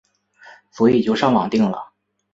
[0.71, 1.93] 所以就上网订了